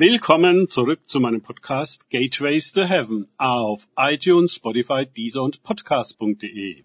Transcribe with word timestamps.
Willkommen 0.00 0.68
zurück 0.68 1.00
zu 1.08 1.18
meinem 1.18 1.40
Podcast 1.40 2.08
Gateways 2.08 2.70
to 2.70 2.84
Heaven 2.84 3.26
auf 3.36 3.88
iTunes, 3.96 4.54
Spotify, 4.54 5.04
Deezer 5.04 5.42
und 5.42 5.64
Podcast.de. 5.64 6.84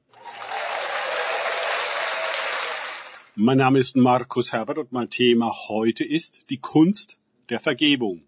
Mein 3.36 3.58
Name 3.60 3.78
ist 3.78 3.96
Markus 3.98 4.52
Herbert 4.52 4.80
und 4.80 4.92
mein 4.92 5.12
Thema 5.12 5.54
heute 5.68 6.04
ist 6.04 6.50
die 6.50 6.58
Kunst 6.58 7.20
der 7.50 7.60
Vergebung. 7.60 8.24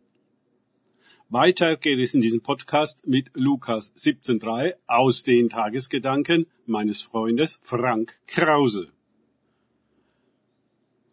Weiter 1.30 1.78
geht 1.78 1.98
es 1.98 2.14
in 2.14 2.22
diesem 2.22 2.42
Podcast 2.42 3.08
mit 3.08 3.32
Lukas 3.34 3.92
17.3 3.96 4.76
aus 4.86 5.24
den 5.24 5.50
Tagesgedanken 5.50 6.46
meines 6.68 7.02
Freundes 7.02 7.60
Frank 7.64 8.20
Krause. 8.28 8.92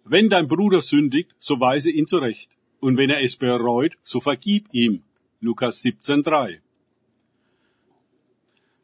Wenn 0.04 0.28
dein 0.28 0.46
Bruder 0.46 0.82
sündigt, 0.82 1.34
so 1.38 1.58
weise 1.58 1.90
ihn 1.90 2.04
zurecht 2.04 2.50
und 2.82 2.96
wenn 2.96 3.10
er 3.10 3.22
es 3.22 3.36
bereut, 3.36 3.96
so 4.02 4.18
vergib 4.18 4.66
ihm. 4.72 5.04
Lukas 5.40 5.84
17,3. 5.84 6.58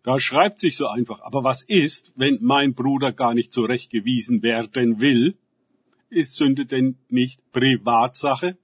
Da 0.05 0.21
schreibt 0.21 0.61
sich 0.61 0.77
so 0.77 0.87
einfach, 0.87 1.21
aber 1.21 1.43
was 1.43 1.63
ist, 1.63 2.13
wenn 2.15 2.39
mein 2.41 2.75
Bruder 2.75 3.13
gar 3.13 3.35
nicht 3.35 3.53
zurechtgewiesen 3.53 4.45
werden 4.45 5.01
will? 5.01 5.37
Ist 6.11 6.37
Sünde 6.37 6.65
denn 6.65 6.97
nicht 7.09 7.41
Privatsache? 7.51 8.57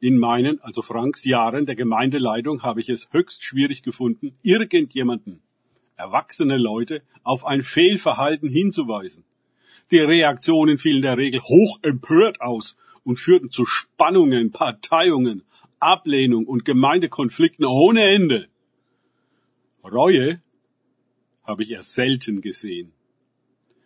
In 0.00 0.18
meinen, 0.18 0.60
also 0.60 0.82
Franks 0.82 1.24
Jahren 1.24 1.64
der 1.64 1.76
Gemeindeleitung 1.76 2.64
habe 2.64 2.80
ich 2.80 2.88
es 2.88 3.08
höchst 3.12 3.44
schwierig 3.44 3.84
gefunden, 3.84 4.36
irgendjemanden, 4.42 5.42
erwachsene 5.94 6.58
Leute, 6.58 7.02
auf 7.22 7.46
ein 7.46 7.62
Fehlverhalten 7.62 8.48
hinzuweisen. 8.48 9.22
Die 9.92 10.00
Reaktionen 10.00 10.78
fielen 10.78 11.02
der 11.02 11.16
Regel 11.16 11.40
hoch 11.40 11.78
empört 11.82 12.40
aus 12.40 12.76
und 13.06 13.20
führten 13.20 13.50
zu 13.50 13.64
Spannungen, 13.64 14.50
Parteiungen, 14.50 15.44
Ablehnung 15.78 16.44
und 16.44 16.64
Gemeindekonflikten 16.64 17.64
ohne 17.64 18.02
Ende. 18.02 18.48
Reue 19.84 20.42
habe 21.44 21.62
ich 21.62 21.70
erst 21.70 21.94
selten 21.94 22.40
gesehen. 22.40 22.92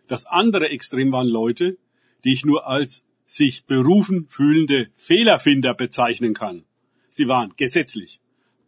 Das 0.08 0.24
andere 0.24 0.70
Extrem 0.70 1.12
waren 1.12 1.28
Leute, 1.28 1.76
die 2.24 2.32
ich 2.32 2.46
nur 2.46 2.66
als 2.66 3.04
sich 3.26 3.66
berufen 3.66 4.26
fühlende 4.30 4.88
Fehlerfinder 4.96 5.74
bezeichnen 5.74 6.32
kann. 6.32 6.64
Sie 7.10 7.28
waren 7.28 7.52
gesetzlich, 7.58 8.20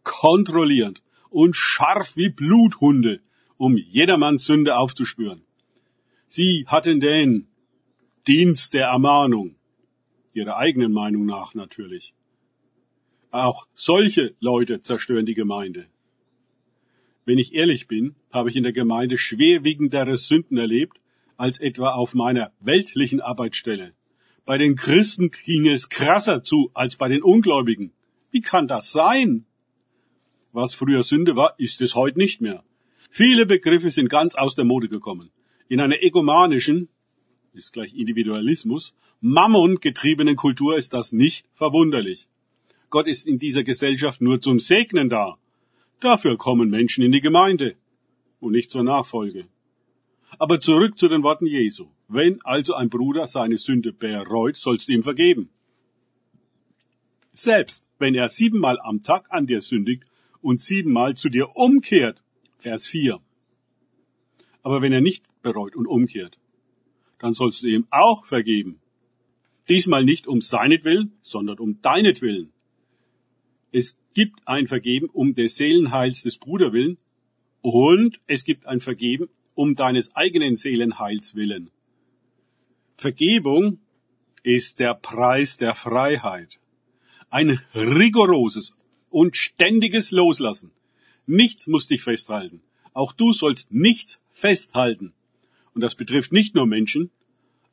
kontrollierend 0.03 1.01
und 1.31 1.55
scharf 1.55 2.15
wie 2.15 2.29
Bluthunde, 2.29 3.21
um 3.57 3.75
jedermanns 3.75 4.45
Sünde 4.45 4.77
aufzuspüren. 4.77 5.41
Sie 6.27 6.65
hatten 6.67 6.99
den 6.99 7.47
Dienst 8.27 8.75
der 8.75 8.89
Ermahnung, 8.89 9.55
ihrer 10.33 10.57
eigenen 10.57 10.91
Meinung 10.91 11.25
nach 11.25 11.53
natürlich. 11.53 12.13
Auch 13.31 13.67
solche 13.73 14.35
Leute 14.39 14.79
zerstören 14.79 15.25
die 15.25 15.33
Gemeinde. 15.33 15.87
Wenn 17.25 17.39
ich 17.39 17.53
ehrlich 17.53 17.87
bin, 17.87 18.15
habe 18.31 18.49
ich 18.49 18.55
in 18.55 18.63
der 18.63 18.73
Gemeinde 18.73 19.17
schwerwiegendere 19.17 20.17
Sünden 20.17 20.57
erlebt, 20.57 20.99
als 21.37 21.59
etwa 21.59 21.93
auf 21.93 22.13
meiner 22.13 22.51
weltlichen 22.59 23.21
Arbeitsstelle. 23.21 23.93
Bei 24.45 24.57
den 24.57 24.75
Christen 24.75 25.31
ging 25.31 25.67
es 25.67 25.89
krasser 25.89 26.43
zu 26.43 26.69
als 26.73 26.95
bei 26.95 27.07
den 27.07 27.23
Ungläubigen. 27.23 27.91
Wie 28.31 28.41
kann 28.41 28.67
das 28.67 28.91
sein? 28.91 29.45
Was 30.51 30.75
früher 30.75 31.01
Sünde 31.01 31.35
war, 31.35 31.55
ist 31.57 31.81
es 31.81 31.95
heute 31.95 32.19
nicht 32.19 32.41
mehr. 32.41 32.63
Viele 33.09 33.45
Begriffe 33.45 33.89
sind 33.89 34.09
ganz 34.09 34.35
aus 34.35 34.53
der 34.55 34.65
Mode 34.65 34.89
gekommen. 34.89 35.31
In 35.69 35.79
einer 35.79 36.03
egomanischen, 36.03 36.89
ist 37.53 37.73
gleich 37.73 37.93
Individualismus, 37.93 38.93
Mammon 39.21 39.79
getriebenen 39.79 40.35
Kultur 40.35 40.75
ist 40.75 40.93
das 40.93 41.13
nicht 41.13 41.45
verwunderlich. 41.53 42.27
Gott 42.89 43.07
ist 43.07 43.27
in 43.27 43.39
dieser 43.39 43.63
Gesellschaft 43.63 44.21
nur 44.21 44.41
zum 44.41 44.59
Segnen 44.59 45.09
da. 45.09 45.37
Dafür 45.99 46.37
kommen 46.37 46.69
Menschen 46.69 47.03
in 47.03 47.11
die 47.11 47.21
Gemeinde 47.21 47.75
und 48.39 48.51
nicht 48.53 48.71
zur 48.71 48.83
Nachfolge. 48.83 49.45
Aber 50.39 50.59
zurück 50.59 50.97
zu 50.97 51.07
den 51.07 51.23
Worten 51.23 51.45
Jesu. 51.45 51.87
Wenn 52.07 52.41
also 52.43 52.73
ein 52.73 52.89
Bruder 52.89 53.27
seine 53.27 53.57
Sünde 53.57 53.93
bereut, 53.93 54.57
sollst 54.57 54.87
du 54.87 54.93
ihm 54.93 55.03
vergeben. 55.03 55.49
Selbst 57.33 57.87
wenn 57.99 58.15
er 58.15 58.29
siebenmal 58.29 58.79
am 58.79 59.03
Tag 59.03 59.27
an 59.29 59.47
dir 59.47 59.61
sündigt 59.61 60.03
und 60.41 60.59
siebenmal 60.59 61.15
zu 61.15 61.29
dir 61.29 61.55
umkehrt. 61.55 62.21
Vers 62.57 62.87
4. 62.87 63.19
Aber 64.63 64.81
wenn 64.81 64.91
er 64.91 65.01
nicht 65.01 65.25
bereut 65.41 65.75
und 65.75 65.87
umkehrt, 65.87 66.37
dann 67.23 67.35
sollst 67.35 67.63
du 67.63 67.67
ihm 67.67 67.87
auch 67.89 68.25
vergeben. 68.25 68.81
Diesmal 69.69 70.03
nicht 70.03 70.27
um 70.27 70.41
seinetwillen, 70.41 71.13
sondern 71.21 71.57
um 71.57 71.81
deinetwillen. 71.81 72.51
Es 73.71 73.97
gibt 74.13 74.45
ein 74.45 74.67
Vergeben 74.67 75.07
um 75.07 75.33
des 75.33 75.55
Seelenheils 75.55 76.23
des 76.23 76.37
Bruder 76.37 76.73
willen 76.73 76.97
und 77.61 78.19
es 78.27 78.43
gibt 78.43 78.65
ein 78.65 78.81
Vergeben 78.81 79.29
um 79.55 79.75
deines 79.75 80.13
eigenen 80.17 80.57
Seelenheils 80.57 81.33
willen. 81.33 81.71
Vergebung 82.97 83.79
ist 84.43 84.81
der 84.81 84.93
Preis 84.93 85.55
der 85.55 85.75
Freiheit. 85.75 86.59
Ein 87.29 87.57
rigoroses 87.73 88.73
und 89.09 89.37
ständiges 89.37 90.11
Loslassen. 90.11 90.71
Nichts 91.25 91.67
muss 91.67 91.87
dich 91.87 92.01
festhalten. 92.01 92.61
Auch 92.91 93.13
du 93.13 93.31
sollst 93.31 93.71
nichts 93.71 94.19
festhalten. 94.31 95.13
Und 95.73 95.81
das 95.81 95.95
betrifft 95.95 96.31
nicht 96.31 96.55
nur 96.55 96.67
Menschen, 96.67 97.11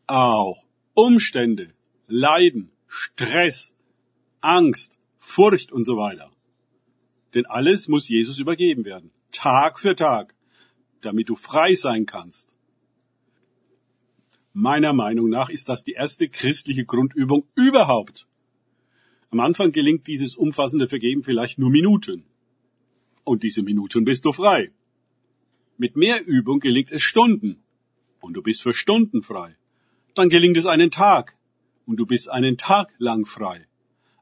auch 0.06 0.64
Umstände, 0.94 1.72
Leiden, 2.06 2.70
Stress, 2.86 3.74
Angst, 4.40 4.98
Furcht 5.18 5.70
und 5.70 5.84
so 5.84 5.96
weiter. 5.96 6.30
Denn 7.34 7.46
alles 7.46 7.88
muss 7.88 8.08
Jesus 8.08 8.38
übergeben 8.38 8.84
werden, 8.84 9.10
Tag 9.30 9.78
für 9.78 9.94
Tag, 9.94 10.34
damit 11.02 11.28
du 11.28 11.36
frei 11.36 11.74
sein 11.74 12.06
kannst. 12.06 12.54
Meiner 14.52 14.92
Meinung 14.92 15.28
nach 15.28 15.48
ist 15.48 15.68
das 15.68 15.84
die 15.84 15.92
erste 15.92 16.28
christliche 16.28 16.84
Grundübung 16.84 17.46
überhaupt. 17.54 18.26
Am 19.30 19.38
Anfang 19.38 19.70
gelingt 19.70 20.08
dieses 20.08 20.34
umfassende 20.34 20.88
Vergeben 20.88 21.22
vielleicht 21.22 21.58
nur 21.58 21.70
Minuten. 21.70 22.24
Und 23.22 23.44
diese 23.44 23.62
Minuten 23.62 24.04
bist 24.04 24.24
du 24.24 24.32
frei. 24.32 24.72
Mit 25.78 25.94
mehr 25.96 26.26
Übung 26.26 26.58
gelingt 26.58 26.90
es 26.90 27.02
Stunden 27.02 27.62
und 28.20 28.34
du 28.34 28.42
bist 28.42 28.62
für 28.62 28.74
Stunden 28.74 29.22
frei. 29.22 29.56
Dann 30.14 30.28
gelingt 30.28 30.56
es 30.56 30.66
einen 30.66 30.90
Tag 30.90 31.36
und 31.86 31.96
du 31.96 32.06
bist 32.06 32.28
einen 32.30 32.56
Tag 32.56 32.94
lang 32.98 33.26
frei. 33.26 33.66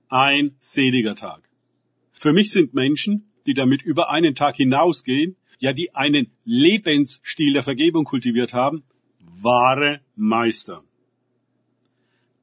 Ein 0.09 0.56
seliger 0.60 1.16
Tag. 1.16 1.48
Für 2.12 2.32
mich 2.32 2.50
sind 2.50 2.75
Menschen, 2.75 3.31
die 3.47 3.54
damit 3.54 3.82
über 3.82 4.10
einen 4.10 4.34
Tag 4.34 4.56
hinausgehen, 4.56 5.37
ja 5.58 5.72
die 5.72 5.94
einen 5.94 6.31
Lebensstil 6.44 7.53
der 7.53 7.62
Vergebung 7.62 8.04
kultiviert 8.04 8.54
haben, 8.54 8.82
wahre 9.20 10.00
Meister. 10.16 10.82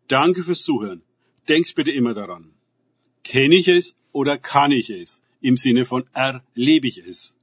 Danke 0.07 0.43
fürs 0.43 0.63
Zuhören. 0.63 1.01
Denkst 1.47 1.75
bitte 1.75 1.91
immer 1.91 2.13
daran. 2.13 2.51
Kenne 3.23 3.55
ich 3.55 3.67
es 3.67 3.95
oder 4.11 4.37
kann 4.37 4.71
ich 4.71 4.89
es? 4.89 5.21
Im 5.41 5.57
Sinne 5.57 5.85
von 5.85 6.05
erlebe 6.13 6.87
ich 6.87 6.99
es. 6.99 7.35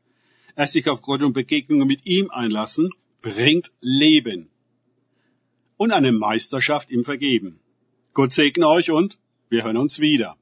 Erst 0.56 0.74
sich 0.74 0.88
auf 0.88 1.02
Gott 1.02 1.22
und 1.22 1.32
Begegnungen 1.32 1.88
mit 1.88 2.06
ihm 2.06 2.30
einlassen 2.30 2.90
bringt 3.22 3.72
Leben 3.80 4.50
und 5.76 5.92
eine 5.92 6.12
Meisterschaft 6.12 6.90
im 6.90 7.04
Vergeben. 7.04 7.60
Gott 8.12 8.32
segne 8.32 8.68
euch 8.68 8.90
und 8.90 9.18
wir 9.48 9.64
hören 9.64 9.76
uns 9.76 10.00
wieder. 10.00 10.36